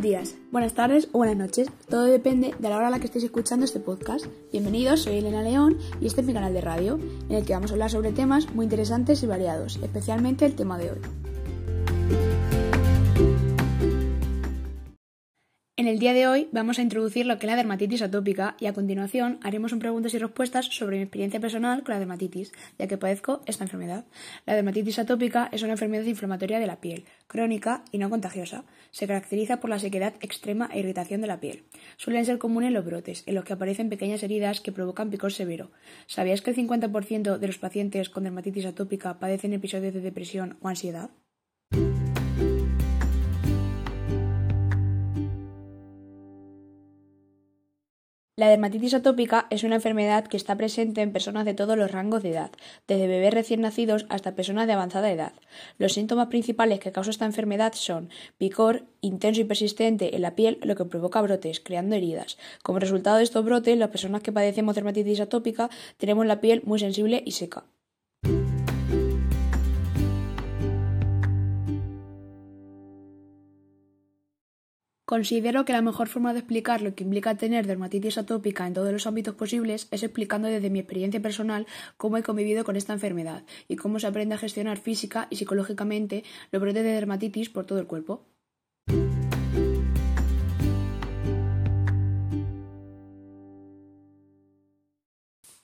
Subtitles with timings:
[0.00, 1.68] Días, buenas tardes o buenas noches.
[1.90, 4.24] Todo depende de la hora a la que estéis escuchando este podcast.
[4.50, 6.98] Bienvenidos, soy Elena León y este es mi canal de radio,
[7.28, 10.78] en el que vamos a hablar sobre temas muy interesantes y variados, especialmente el tema
[10.78, 11.29] de hoy.
[15.90, 18.72] El día de hoy vamos a introducir lo que es la dermatitis atópica y a
[18.72, 22.96] continuación haremos un preguntas y respuestas sobre mi experiencia personal con la dermatitis, ya que
[22.96, 24.04] padezco esta enfermedad.
[24.46, 28.62] La dermatitis atópica es una enfermedad inflamatoria de la piel, crónica y no contagiosa.
[28.92, 31.64] Se caracteriza por la sequedad extrema e irritación de la piel.
[31.96, 35.72] Suelen ser comunes los brotes, en los que aparecen pequeñas heridas que provocan picor severo.
[36.06, 40.68] ¿Sabías que el 50% de los pacientes con dermatitis atópica padecen episodios de depresión o
[40.68, 41.10] ansiedad?
[48.40, 52.22] La dermatitis atópica es una enfermedad que está presente en personas de todos los rangos
[52.22, 52.50] de edad,
[52.88, 55.34] desde bebés recién nacidos hasta personas de avanzada edad.
[55.76, 58.08] Los síntomas principales que causa esta enfermedad son
[58.38, 62.38] picor intenso y persistente en la piel, lo que provoca brotes, creando heridas.
[62.62, 65.68] Como resultado de estos brotes, las personas que padecemos dermatitis atópica
[65.98, 67.64] tenemos la piel muy sensible y seca.
[75.10, 78.92] Considero que la mejor forma de explicar lo que implica tener dermatitis atópica en todos
[78.92, 83.42] los ámbitos posibles es explicando desde mi experiencia personal cómo he convivido con esta enfermedad
[83.66, 87.80] y cómo se aprende a gestionar física y psicológicamente los brotes de dermatitis por todo
[87.80, 88.24] el cuerpo.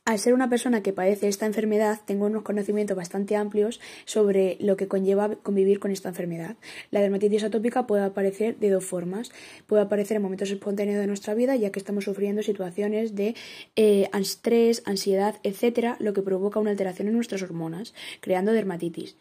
[0.07, 4.77] Al ser una persona que padece esta enfermedad, tengo unos conocimientos bastante amplios sobre lo
[4.77, 6.55] que conlleva convivir con esta enfermedad.
[6.93, 9.33] La dermatitis atópica puede aparecer de dos formas.
[9.67, 13.35] Puede aparecer en momentos espontáneos de nuestra vida, ya que estamos sufriendo situaciones de
[13.75, 19.17] eh, estrés, ansiedad, etcétera, lo que provoca una alteración en nuestras hormonas, creando dermatitis.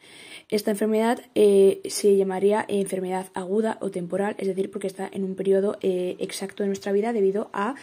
[0.49, 5.33] Esta enfermedad eh, se llamaría enfermedad aguda o temporal, es decir, porque está en un
[5.33, 7.73] periodo eh, exacto de nuestra vida debido a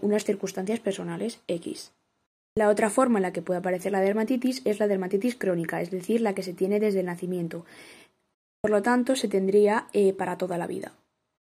[0.00, 1.92] unas circunstancias personales X.
[2.56, 5.90] La otra forma en la que puede aparecer la dermatitis es la dermatitis crónica, es
[5.90, 7.66] decir, la que se tiene desde el nacimiento.
[8.62, 10.94] Por lo tanto, se tendría eh, para toda la vida.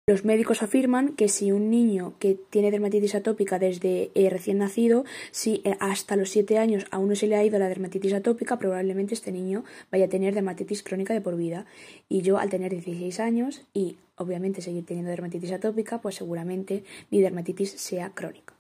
[0.08, 5.04] Los médicos afirman que si un niño que tiene dermatitis atópica desde eh, recién nacido,
[5.32, 8.58] si eh, hasta los 7 años aún no se le ha ido la dermatitis atópica,
[8.58, 11.66] probablemente este niño vaya a tener dermatitis crónica de por vida.
[12.08, 17.20] Y yo al tener 16 años y obviamente seguir teniendo dermatitis atópica, pues seguramente mi
[17.20, 18.55] dermatitis sea crónica.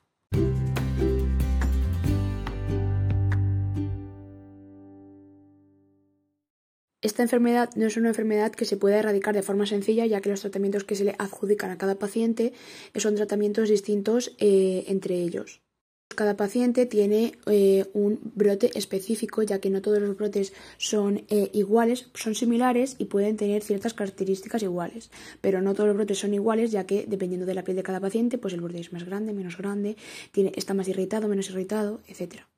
[7.06, 10.28] Esta enfermedad no es una enfermedad que se pueda erradicar de forma sencilla, ya que
[10.28, 12.52] los tratamientos que se le adjudican a cada paciente
[12.96, 15.60] son tratamientos distintos eh, entre ellos.
[16.16, 21.48] Cada paciente tiene eh, un brote específico, ya que no todos los brotes son eh,
[21.52, 26.34] iguales, son similares y pueden tener ciertas características iguales, pero no todos los brotes son
[26.34, 29.04] iguales, ya que dependiendo de la piel de cada paciente, pues el brote es más
[29.04, 29.96] grande, menos grande,
[30.34, 32.48] está más irritado, menos irritado, etcétera.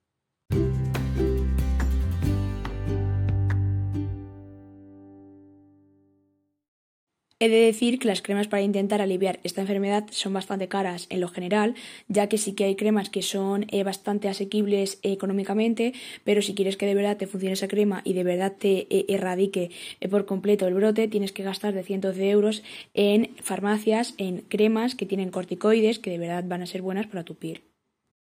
[7.41, 11.21] He de decir que las cremas para intentar aliviar esta enfermedad son bastante caras en
[11.21, 11.77] lo general,
[12.09, 15.93] ya que sí que hay cremas que son eh, bastante asequibles económicamente,
[16.25, 19.07] pero si quieres que de verdad te funcione esa crema y de verdad te eh,
[19.09, 24.15] erradique eh, por completo el brote, tienes que gastar de cientos de euros en farmacias,
[24.19, 27.63] en cremas que tienen corticoides que de verdad van a ser buenas para tu piel.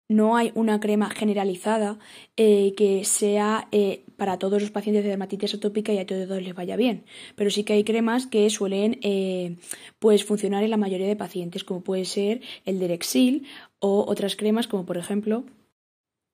[0.09, 1.99] No hay una crema generalizada
[2.35, 3.69] que sea
[4.19, 7.05] para todos los pacientes de dermatitis atópica y a todos les vaya bien.
[7.35, 9.55] Pero sí que hay cremas que suelen eh,
[9.97, 13.47] pues funcionar en la mayoría de pacientes, como puede ser el Derexil
[13.79, 15.45] o otras cremas como por ejemplo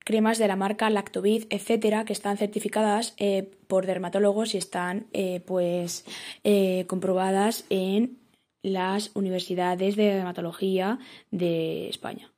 [0.03, 3.15] cremas de la marca Lactovid, etcétera, que están certificadas
[3.67, 5.07] por dermatólogos y están
[5.47, 6.05] pues
[6.85, 8.19] comprobadas en
[8.61, 10.99] las universidades de dermatología
[11.31, 12.34] de España.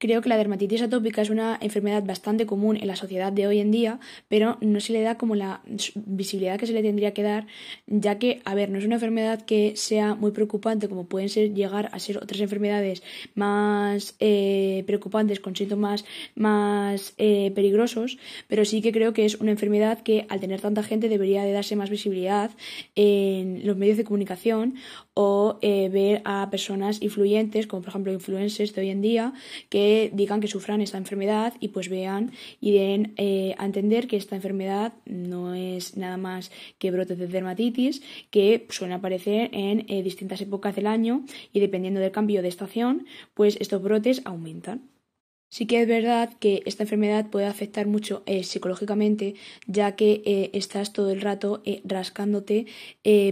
[0.00, 3.58] Creo que la dermatitis atópica es una enfermedad bastante común en la sociedad de hoy
[3.58, 5.60] en día, pero no se le da como la
[5.94, 7.46] visibilidad que se le tendría que dar,
[7.86, 11.52] ya que, a ver, no es una enfermedad que sea muy preocupante como pueden ser
[11.52, 13.02] llegar a ser otras enfermedades
[13.34, 18.16] más eh, preocupantes con síntomas más eh, peligrosos,
[18.48, 21.52] pero sí que creo que es una enfermedad que al tener tanta gente debería de
[21.52, 22.50] darse más visibilidad
[22.94, 24.76] en los medios de comunicación
[25.22, 29.34] o eh, ver a personas influyentes, como por ejemplo influencers de hoy en día,
[29.68, 34.16] que digan que sufran esta enfermedad y pues vean y den eh, a entender que
[34.16, 38.00] esta enfermedad no es nada más que brotes de dermatitis
[38.30, 43.04] que suelen aparecer en eh, distintas épocas del año y dependiendo del cambio de estación,
[43.34, 44.88] pues estos brotes aumentan.
[45.52, 49.34] Sí que es verdad que esta enfermedad puede afectar mucho eh, psicológicamente,
[49.66, 52.66] ya que eh, estás todo el rato eh, rascándote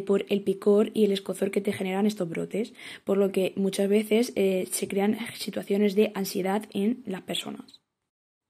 [0.04, 2.74] por el picor y el escozor que te generan estos brotes,
[3.04, 7.80] por lo que muchas veces se crean situaciones de ansiedad en las personas.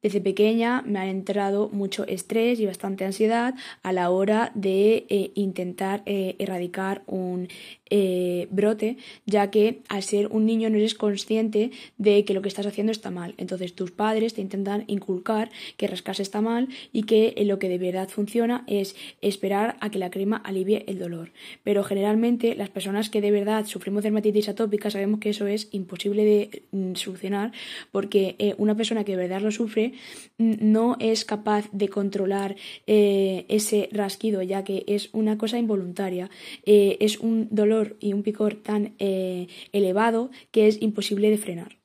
[0.03, 5.05] Desde pequeña me ha entrado mucho estrés y bastante ansiedad a la hora de
[5.35, 7.49] intentar erradicar un
[7.91, 8.97] eh, brote,
[9.27, 12.93] ya que al ser un niño no eres consciente de que lo que estás haciendo
[12.93, 13.35] está mal.
[13.37, 17.79] Entonces tus padres te intentan inculcar que rascarse está mal y que lo que de
[17.79, 21.31] verdad funciona es esperar a que la crema alivie el dolor.
[21.65, 26.25] Pero generalmente las personas que de verdad sufrimos dermatitis atópica sabemos que eso es imposible
[26.25, 27.53] de mm, solucionar
[27.93, 29.93] porque una persona que de verdad lo sufre
[30.39, 32.57] no es capaz de controlar
[32.87, 36.31] eh, ese rasquido, ya que es una cosa involuntaria.
[36.65, 41.79] Eh, es un dolor y un picor tan eh, elevado que es imposible de frenar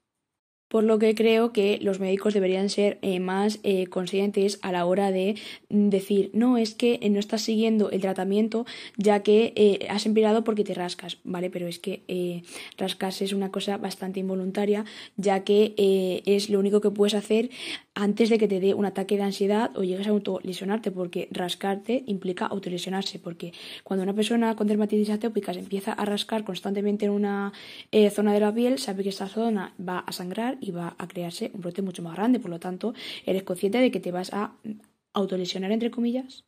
[0.73, 4.87] por lo que creo que los médicos deberían ser eh, más eh, conscientes a la
[4.87, 5.35] hora de
[5.69, 8.65] mm, decir, no, es que eh, no estás siguiendo el tratamiento
[8.97, 11.51] ya que has empeorado porque te rascas, ¿vale?
[11.51, 12.41] Pero es que
[12.75, 14.83] rascarse es una cosa bastante involuntaria
[15.15, 15.75] ya que
[16.25, 17.51] es lo único que puedes hacer
[17.93, 22.03] antes de que te dé un ataque de ansiedad o llegues a autolesionarte, porque rascarte
[22.07, 23.53] implica autolesionarse, porque
[23.83, 27.53] cuando una persona con dermatitis atópica se empieza a rascar constantemente en una
[28.11, 31.51] zona de la piel, sabe que esta zona va a sangrar y va a crearse
[31.53, 32.39] un brote mucho más grande.
[32.39, 32.93] Por lo tanto,
[33.25, 34.55] eres consciente de que te vas a
[35.13, 36.45] autolesionar, entre comillas.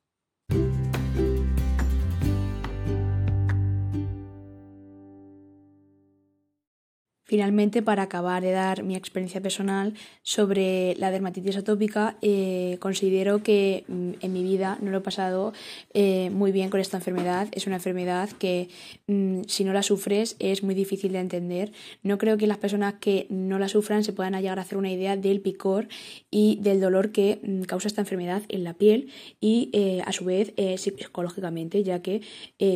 [7.35, 9.93] Finalmente, para acabar de dar mi experiencia personal
[10.23, 15.51] sobre la dermatitis atópica, eh, considero que mm, en mi vida no lo he pasado
[15.93, 17.49] eh, muy bien con esta enfermedad.
[17.51, 18.69] Es una enfermedad que
[19.07, 21.73] mm, si no la sufres es muy difícil de entender.
[22.03, 24.89] No creo que las personas que no la sufran se puedan llegar a hacer una
[24.89, 25.89] idea del picor
[26.31, 29.09] y del dolor que mm, causa esta enfermedad en la piel
[29.41, 32.21] y eh, a su vez psicológicamente, ya que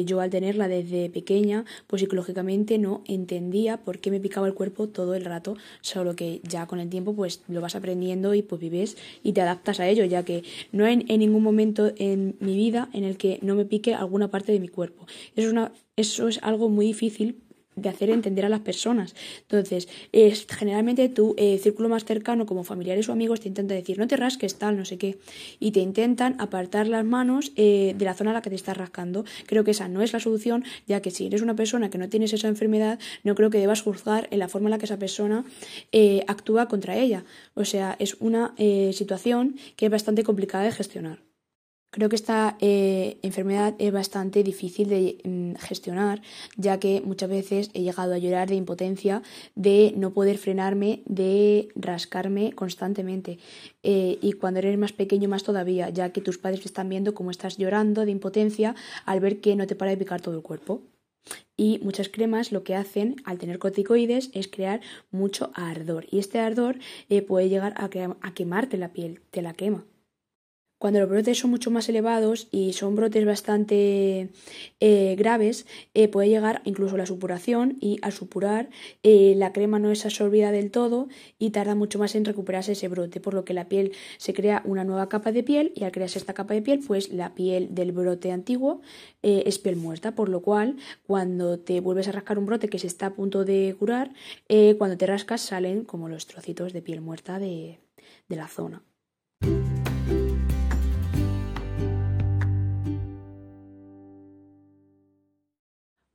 [0.05, 5.15] yo al tenerla desde pequeña, pues psicológicamente no entendía por qué me picaba cuerpo todo
[5.15, 8.97] el rato, solo que ya con el tiempo pues lo vas aprendiendo y pues vives
[9.23, 12.89] y te adaptas a ello, ya que no hay en ningún momento en mi vida
[12.93, 15.05] en el que no me pique alguna parte de mi cuerpo.
[15.35, 17.41] Eso es, una, eso es algo muy difícil
[17.81, 19.15] de hacer entender a las personas.
[19.41, 23.97] Entonces, es, generalmente tu eh, círculo más cercano, como familiares o amigos, te intenta decir,
[23.97, 25.17] no te rasques tal, no sé qué,
[25.59, 28.77] y te intentan apartar las manos eh, de la zona a la que te estás
[28.77, 29.25] rascando.
[29.45, 32.09] Creo que esa no es la solución, ya que si eres una persona que no
[32.09, 34.99] tienes esa enfermedad, no creo que debas juzgar en la forma en la que esa
[34.99, 35.45] persona
[35.91, 37.23] eh, actúa contra ella.
[37.53, 38.53] O sea, es una
[38.91, 41.28] situación que es bastante complicada de gestionar.
[41.91, 46.21] Creo que esta eh, enfermedad es bastante difícil de mm, gestionar,
[46.55, 49.23] ya que muchas veces he llegado a llorar de impotencia,
[49.55, 53.39] de no poder frenarme, de rascarme constantemente.
[53.81, 57.31] Eh, y cuando eres más pequeño, más todavía, ya que tus padres están viendo cómo
[57.31, 58.75] estás llorando de impotencia
[59.05, 60.83] al ver que no te para de picar todo el cuerpo.
[61.57, 66.05] Y muchas cremas lo que hacen al tener corticoides es crear mucho ardor.
[66.11, 66.77] Y este ardor
[67.09, 67.89] eh, puede llegar a,
[68.21, 69.85] a quemarte la piel, te la quema.
[70.79, 74.29] Cuando los brotes son mucho más elevados y son brotes bastante
[74.79, 78.69] eh, graves, eh, puede llegar incluso la supuración y al supurar
[79.03, 82.87] eh, la crema no es absorbida del todo y tarda mucho más en recuperarse ese
[82.87, 85.91] brote, por lo que la piel se crea una nueva capa de piel y al
[85.91, 88.81] crearse esta capa de piel, pues la piel del brote antiguo
[89.21, 92.87] es piel muerta, por lo cual cuando te vuelves a rascar un brote que se
[92.87, 94.13] está a punto de curar,
[94.77, 97.79] cuando te rascas salen como los trocitos de piel muerta de
[98.29, 98.81] la zona.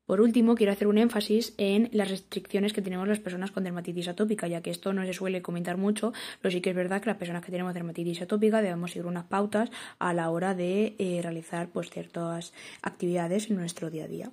[0.07, 4.09] Por último, quiero hacer un énfasis en las restricciones que tenemos las personas con dermatitis
[4.09, 7.09] atópica, ya que esto no se suele comentar mucho, pero sí que es verdad que
[7.09, 11.21] las personas que tenemos dermatitis atópica debemos seguir unas pautas a la hora de eh,
[11.23, 14.31] realizar pues, ciertas actividades en nuestro día a día.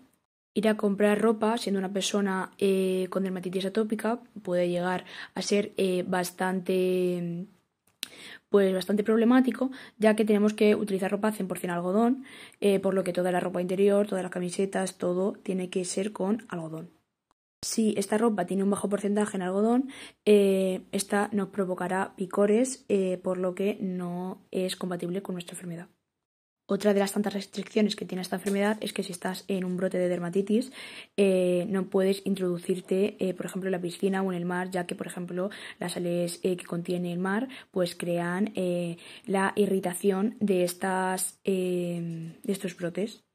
[0.53, 5.71] Ir a comprar ropa siendo una persona eh, con dermatitis atópica puede llegar a ser
[5.77, 7.47] eh, bastante
[8.49, 12.25] pues bastante problemático, ya que tenemos que utilizar ropa 100% algodón,
[12.59, 16.11] eh, por lo que toda la ropa interior, todas las camisetas, todo tiene que ser
[16.11, 16.91] con algodón.
[17.63, 19.89] Si esta ropa tiene un bajo porcentaje en algodón,
[20.25, 25.87] eh, esta nos provocará picores, eh, por lo que no es compatible con nuestra enfermedad.
[26.71, 29.75] Otra de las tantas restricciones que tiene esta enfermedad es que si estás en un
[29.75, 30.71] brote de dermatitis
[31.17, 34.87] eh, no puedes introducirte, eh, por ejemplo, en la piscina o en el mar, ya
[34.87, 35.49] que, por ejemplo,
[35.79, 38.53] las sales eh, que contiene el mar pues crean
[39.25, 43.25] la irritación de, estas, de estos brotes.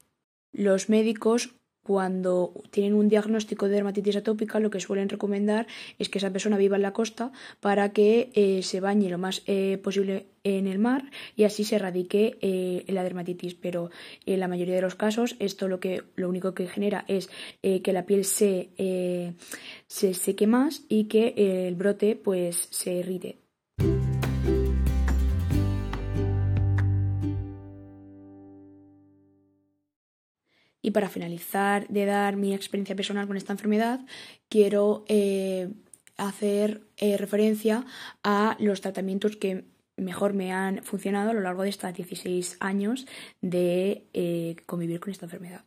[0.51, 1.56] Los médicos
[1.87, 5.67] cuando tienen un diagnóstico de dermatitis atópica, lo que suelen recomendar
[5.99, 9.41] es que esa persona viva en la costa para que eh, se bañe lo más
[9.45, 13.55] eh, posible en el mar y así se erradique eh, la dermatitis.
[13.55, 13.89] Pero
[14.25, 17.29] en la mayoría de los casos, esto lo que lo único que genera es
[17.61, 18.69] que la piel se,
[19.87, 23.46] se seque más y que el brote pues se irrite.
[30.87, 33.99] Y para finalizar de dar mi experiencia personal con esta enfermedad,
[34.47, 35.67] quiero eh,
[36.15, 37.85] hacer eh, referencia
[38.23, 39.65] a los tratamientos que
[39.97, 43.05] mejor me han funcionado a lo largo de estos 16 años
[43.41, 45.65] de eh, convivir con esta enfermedad.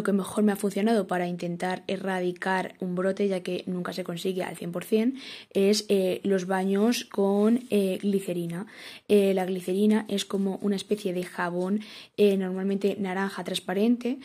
[0.00, 4.04] Lo que mejor me ha funcionado para intentar erradicar un brote, ya que nunca se
[4.04, 5.14] consigue al 100%,
[5.50, 8.68] es eh, los baños con eh, glicerina.
[9.08, 11.80] Eh, la glicerina es como una especie de jabón
[12.16, 14.20] normalmente naranja transparente,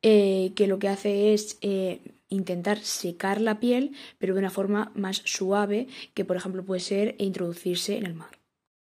[0.00, 1.58] que lo que hace es
[2.30, 7.16] intentar secar la piel, pero de una forma más suave, que por ejemplo puede ser
[7.18, 8.37] introducirse en el mar.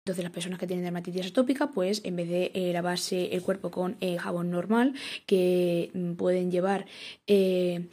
[0.09, 3.71] Entonces las personas que tienen dermatitis atópica, pues en vez de eh, lavarse el cuerpo
[3.71, 4.95] con eh, jabón normal,
[5.27, 6.87] que mm, pueden llevar
[7.27, 7.89] eh,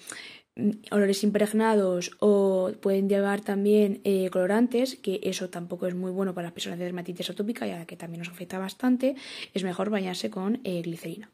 [0.91, 6.53] olores impregnados o pueden llevar también colorantes, que eso tampoco es muy bueno para las
[6.53, 9.17] personas de dermatitis atópica, ya que también nos afecta bastante,
[9.53, 11.33] es mejor bañarse con glicerina.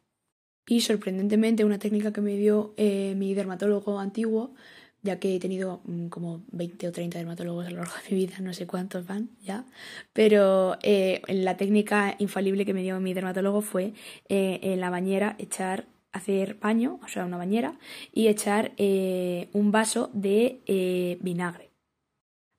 [0.67, 2.73] Y sorprendentemente una técnica que me dio
[3.15, 4.55] mi dermatólogo antiguo
[5.03, 8.25] ya que he tenido mm, como 20 o 30 dermatólogos a lo largo de mi
[8.25, 9.65] vida, no sé cuántos van ya,
[10.13, 13.93] pero eh, la técnica infalible que me dio mi dermatólogo fue
[14.29, 17.79] eh, en la bañera echar, hacer baño, o sea, una bañera,
[18.13, 21.69] y echar eh, un vaso de vinagre.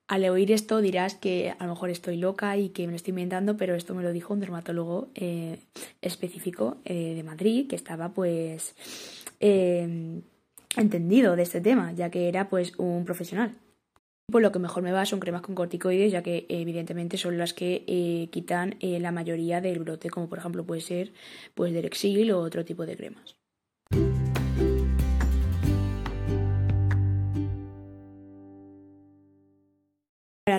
[0.09, 3.11] Al oír esto dirás que a lo mejor estoy loca y que me lo estoy
[3.11, 5.09] inventando, pero esto me lo dijo un dermatólogo
[6.01, 8.75] específico de Madrid, que estaba pues
[10.77, 13.55] entendido de este tema, ya que era pues un profesional.
[14.31, 17.53] Pues lo que mejor me va son cremas con corticoides, ya que evidentemente son las
[17.53, 21.13] que eh, quitan eh, la mayoría del brote, como por ejemplo puede ser
[21.53, 23.35] pues Derexil o otro tipo de cremas.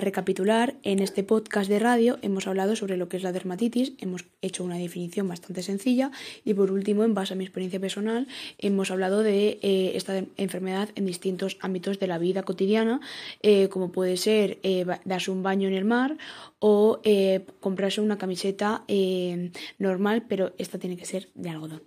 [0.05, 4.25] Recapitular, en este podcast de radio hemos hablado sobre lo que es la dermatitis, hemos
[4.41, 6.11] hecho una definición bastante sencilla
[6.45, 8.27] y por último, en base a mi experiencia personal,
[8.59, 13.01] hemos hablado de eh, esta enfermedad en distintos ámbitos de la vida cotidiana,
[13.41, 16.17] eh, como puede ser eh, darse un baño en el mar
[16.59, 17.01] o
[17.59, 18.85] comprarse una camiseta
[19.77, 21.83] normal, pero esta tiene que ser de algodón.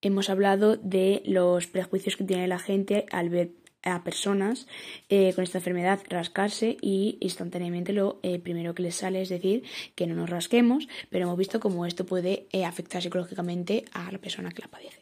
[0.00, 4.66] Hemos hablado de los prejuicios que tiene la gente al ver a personas
[5.08, 9.64] eh, con esta enfermedad rascarse y instantáneamente lo eh, primero que les sale es decir
[9.94, 14.18] que no nos rasquemos, pero hemos visto cómo esto puede eh, afectar psicológicamente a la
[14.18, 15.01] persona que la padece.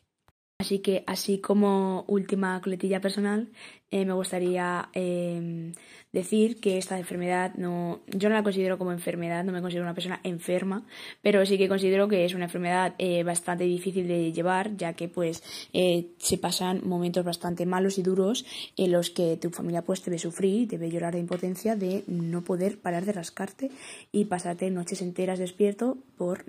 [0.61, 3.49] Así que, así como última coletilla personal,
[3.91, 5.73] eh, me gustaría em,
[6.13, 9.95] decir que esta enfermedad no, yo no la considero como enfermedad, no me considero una
[9.95, 10.87] persona enferma,
[11.23, 15.09] pero sí que considero que es una enfermedad eh, bastante difícil de llevar, ya que
[15.09, 18.45] pues eh, se pasan momentos bastante malos y duros
[18.77, 22.79] en los que tu familia pues debe sufrir, debe llorar de impotencia de no poder
[22.79, 23.71] parar de rascarte
[24.13, 26.45] y pasarte noches enteras despierto por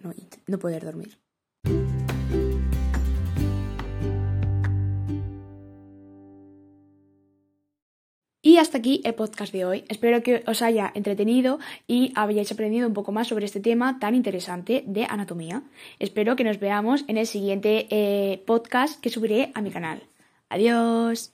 [0.48, 1.18] no poder dormir.
[8.62, 9.84] Hasta aquí el podcast de hoy.
[9.90, 14.14] Espero que os haya entretenido y hayáis aprendido un poco más sobre este tema tan
[14.14, 15.64] interesante de anatomía.
[16.00, 20.04] Espero que nos veamos en el siguiente eh, podcast que subiré a mi canal.
[20.50, 21.34] Adiós.